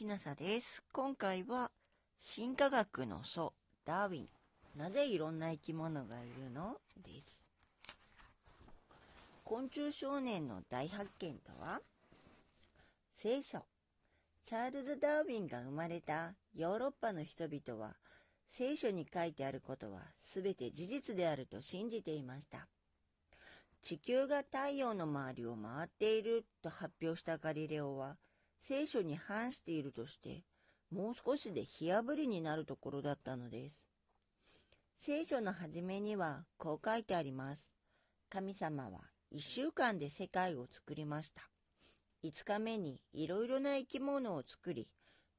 [0.00, 0.82] きなさです。
[0.94, 1.70] 今回は
[2.18, 3.52] 進化学の祖、
[3.84, 4.28] ダーウィン。
[4.74, 6.78] なぜいろんな生き物がいるの？
[7.04, 7.46] です。
[9.44, 11.82] 昆虫少年の大発見とは
[13.12, 13.58] 聖書。
[14.42, 17.92] チャールズ・ダーウィンが生まれたヨーロッパの人々は
[18.48, 22.68] 聖書に書いてあることは全て事実であると信じていました。
[23.82, 28.16] 地球が太陽の周りを回っていると発表したガリレオは
[28.60, 30.44] 聖書に反しているとして
[30.92, 33.88] もう少しで火あぶりになるところだったのです。
[34.96, 37.74] 聖書の初めにはこう書いてあります。
[38.28, 41.42] 神様は一週間で世界を作りました。
[42.22, 44.88] 5日目にいろいろな生き物を作り、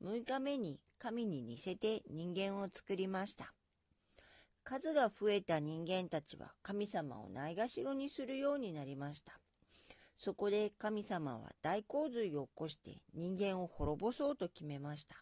[0.03, 3.53] 6日目に神に似せて人間を作りました。
[4.63, 9.33] 数が増えた人間たちは神様をないがしろにするようになりました。
[10.23, 15.15] そこで神様は大洪水を起こして人間を滅ぼそうと決めました。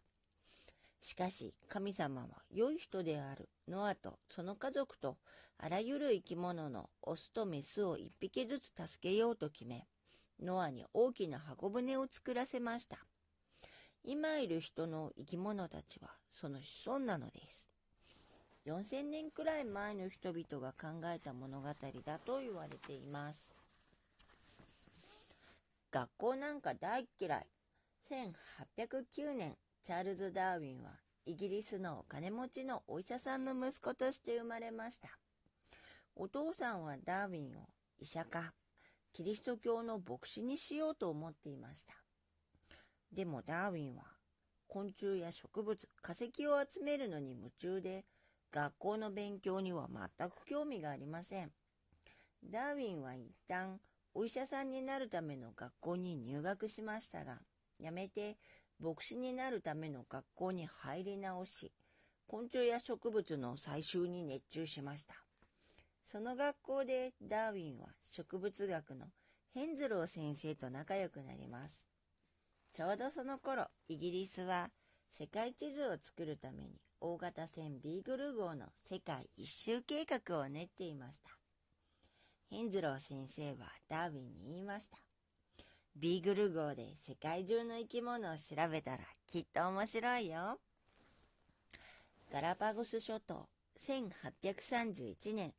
[1.00, 5.16] しかし神様は良い人であるノアとその家族と
[5.58, 9.88] あらゆる生き物のオスとメスを一匹ずつ助けようと決め、
[10.44, 12.98] ノアに大きな箱舟を作らせました。
[14.04, 17.70] 今いる人の生き物たちはその子孫なのです。
[18.66, 23.59] 4000年くらい前の人々が考えた物語だと言われています。
[25.92, 27.48] 学校なんか大嫌い。
[28.78, 30.92] 1809年、チャールズ・ダーウィンは
[31.26, 35.10] イギリスのお金持ちのお医者さんの息子として生まれました。
[36.16, 38.54] お父さんはダーウィンを医者か
[39.14, 41.94] キリスト教の牧師にしようと思っていました。
[43.12, 44.04] でもダーウィンは
[44.68, 48.06] 昆虫や植物、化石を集めるのに夢中で
[48.52, 51.52] 学校の勉強には全く興味がありません。
[52.44, 53.80] ダーウィンは一旦
[54.14, 57.40] お医者さんになるための学校に入学しましたが、
[57.80, 58.38] やめて
[58.80, 61.72] 牧師になるための学校に入り直し、
[62.28, 65.16] 昆虫や植物の採集に熱中しました。
[66.06, 69.08] その学校でダーウィンは植物学の
[69.54, 71.88] ヘンズロー先生と仲良くなります。
[72.74, 74.70] ちょうどその頃、イギリスは
[75.12, 81.39] 世界地図を作るために大型船ビーグル号の世界一周計画を練っていました。
[82.50, 84.98] ヘンズロー先生はダーウィンに言いました。
[85.96, 90.60] ビーグル号で世界中の生き物を調べたらきっと面白いよ。
[92.32, 93.48] ガラパゴス諸島、
[93.80, 95.54] 1831年、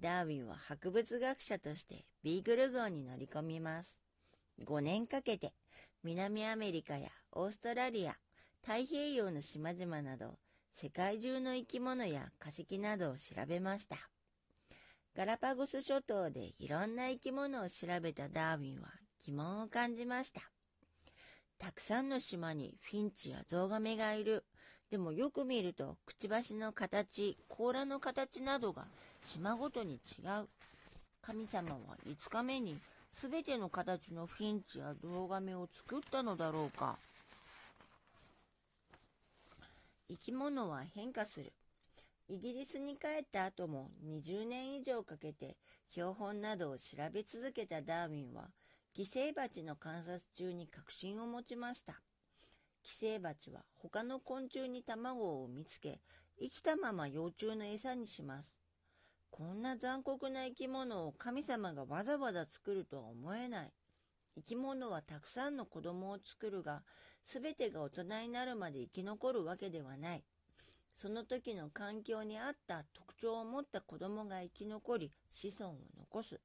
[0.00, 4.00] ダーウィンは博物学者としてビーグル号に乗り込みます。
[4.64, 5.52] 5年かけて
[6.02, 8.16] 南アメリカやオーストラリア、
[8.62, 10.38] 太平洋の島々など
[10.72, 14.11] 世界中の生き物や化石などを調べました。
[15.14, 18.88] ガラパゴス諸島でいろんな生き物を調べたダーウィンは
[19.26, 20.40] 疑問を感じました。
[21.58, 24.42] たくさんの島にフィンチやゾウガメがいる。
[24.90, 28.86] でもよく見るとくちばしの形、甲羅の形などが
[29.22, 30.48] 島ごとに違う。
[31.20, 31.78] 神様は
[32.08, 32.78] 5日目に
[33.12, 36.96] 全ての形のフィンチやゾウガメを作ったのだろうか。
[40.08, 41.52] 生き物は変化する。
[42.32, 45.58] イギリスに帰った後も20年以上かけて
[45.90, 48.48] 標本などを調べ続けたダーウィンは
[48.94, 52.00] 寄生蜂の観察中に確信を持ちました。
[52.82, 56.00] 寄生蜂は他の昆虫に卵を産みつけ
[56.40, 58.56] 生きたまま幼虫の餌にします。
[59.30, 63.72] こんな残酷な生き物を神様がわざわざ作るとは思えない。
[64.36, 66.82] 生き物はたくさんの子供を作るが、
[67.24, 70.24] すべてが大人になるまで生き残るわけではない。
[70.94, 76.40] その時の環境に合った特徴を持った子供が生き残り子孫を残す。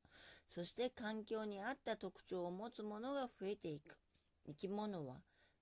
[0.48, 3.98] そして環境に合った特徴を持つものが増えていく。
[4.46, 5.16] 生き物は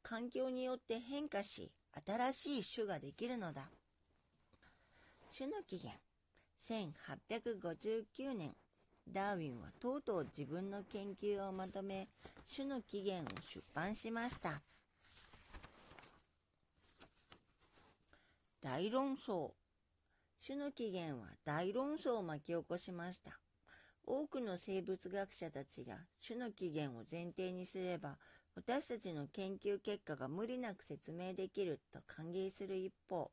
[0.03, 1.71] 環境によって変化し、
[2.05, 3.69] 新しい種ができるのだ。
[5.35, 5.99] 種の起源。
[6.61, 8.55] 1859年、
[9.07, 12.07] ダーウィンはとうとう自分の研究をまとめ、
[12.55, 14.61] 種の起源を出版しました。
[18.65, 19.51] 大論争。
[20.43, 23.39] 種の起源は大論争を巻き起こしました。
[24.03, 28.17] 多くの生物学者たちが種の起源を前提にすれば、
[28.55, 33.29] 私たちの研究結果が無理なく説明できると歓迎する一方、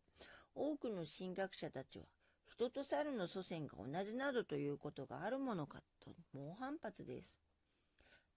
[0.54, 2.04] 多くの神学者たちは、
[2.44, 7.38] 人と猿の祖先が同じなどということがあるものかと猛反発です。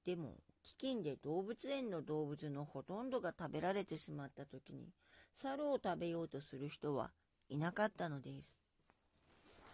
[0.06, 0.38] でも、
[0.80, 4.94] 飢饉で動物園の動物のほとんどが食べられてしまった時に、
[5.36, 7.12] 猿を食べようとする人は
[7.50, 8.56] いなかったのです。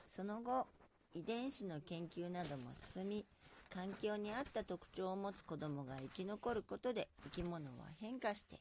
[0.09, 0.67] その後、
[1.13, 3.25] 遺伝子の研究なども進み、
[3.73, 8.59] 環境に合った特徴を持つ子供が生き残ることで生き物は変化して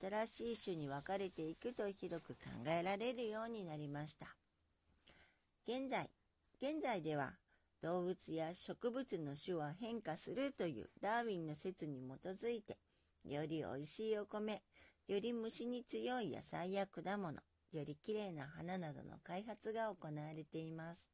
[0.00, 4.26] 新しい種に分かれていくと広く考えられるようになりました。
[5.66, 6.08] 現在、
[6.62, 7.34] 現在では
[7.82, 12.78] 動物や植物の種は変化するというダーウィンの説に基づいて、
[13.24, 14.62] より美味しいお米、
[15.08, 17.40] より虫に強い野菜や果物、よ
[17.82, 21.08] り綺麗な花などの開発が行われています。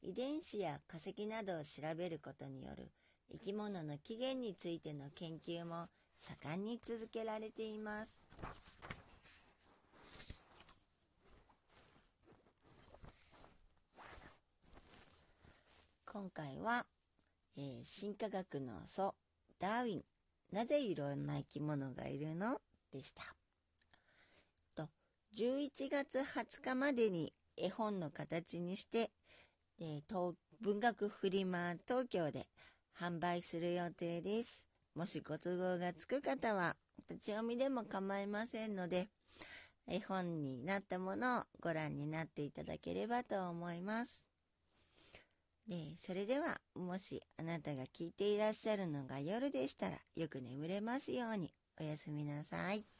[0.00, 2.90] 遺伝子や化石などを調べることによる
[3.30, 5.88] 生き物の起源についての研究も
[6.18, 8.22] 盛んに続けられています。
[16.06, 16.86] 今回は、
[17.58, 19.14] えー、進化学の祖
[19.58, 20.02] ダーウィン
[20.50, 22.58] なぜいろんな生き物がいるの？
[22.96, 23.22] でした。
[24.74, 24.88] と
[25.36, 29.10] 11月20日までに絵本の形にして、
[29.78, 32.46] えー、文学フリマ東京で
[32.98, 34.64] 販売する予定です。
[34.94, 36.74] もしご都合がつく方は、
[37.10, 39.08] 立ち読みでも構いませんので、
[39.86, 44.24] 絵本になったものをご覧になっていただければと思います。
[45.68, 52.95] で、それでは、もしあなたが聞いていらっしゃるのが夜でしたら、よく眠れますように、おやすみなさい。